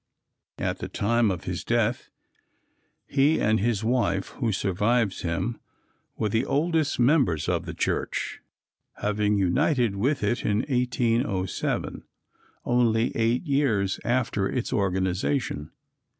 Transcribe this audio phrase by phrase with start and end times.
[0.57, 2.09] At the time of his death
[3.05, 5.59] he and his wife, who survives him,
[6.17, 8.39] were the oldest members of the church,
[8.93, 12.01] having united with it in 1807,
[12.65, 15.69] only eight years after its organization.